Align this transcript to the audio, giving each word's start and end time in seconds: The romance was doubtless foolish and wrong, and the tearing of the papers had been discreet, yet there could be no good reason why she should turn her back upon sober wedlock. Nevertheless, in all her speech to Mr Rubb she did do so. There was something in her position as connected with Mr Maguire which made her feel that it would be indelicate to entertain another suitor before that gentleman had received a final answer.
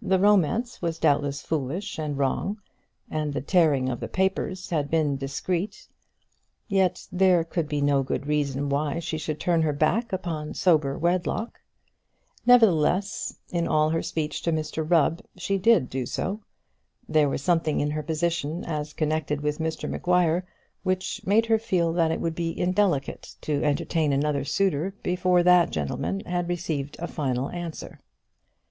The 0.00 0.18
romance 0.18 0.80
was 0.80 0.98
doubtless 0.98 1.42
foolish 1.42 1.98
and 1.98 2.16
wrong, 2.16 2.58
and 3.10 3.34
the 3.34 3.42
tearing 3.42 3.90
of 3.90 4.00
the 4.00 4.08
papers 4.08 4.70
had 4.70 4.88
been 4.90 5.18
discreet, 5.18 5.88
yet 6.68 7.06
there 7.12 7.44
could 7.44 7.68
be 7.68 7.82
no 7.82 8.02
good 8.02 8.26
reason 8.26 8.70
why 8.70 8.98
she 8.98 9.18
should 9.18 9.38
turn 9.38 9.60
her 9.60 9.74
back 9.74 10.10
upon 10.10 10.54
sober 10.54 10.96
wedlock. 10.96 11.60
Nevertheless, 12.46 13.36
in 13.50 13.68
all 13.68 13.90
her 13.90 14.00
speech 14.02 14.40
to 14.40 14.52
Mr 14.52 14.90
Rubb 14.90 15.20
she 15.36 15.58
did 15.58 15.90
do 15.90 16.06
so. 16.06 16.40
There 17.06 17.28
was 17.28 17.42
something 17.42 17.78
in 17.80 17.90
her 17.90 18.02
position 18.02 18.64
as 18.64 18.94
connected 18.94 19.42
with 19.42 19.58
Mr 19.58 19.86
Maguire 19.86 20.46
which 20.82 21.20
made 21.26 21.44
her 21.44 21.58
feel 21.58 21.92
that 21.92 22.10
it 22.10 22.22
would 22.22 22.34
be 22.34 22.58
indelicate 22.58 23.34
to 23.42 23.62
entertain 23.62 24.14
another 24.14 24.44
suitor 24.46 24.94
before 25.02 25.42
that 25.42 25.68
gentleman 25.68 26.20
had 26.20 26.48
received 26.48 26.96
a 27.00 27.06
final 27.06 27.50
answer. 27.50 28.00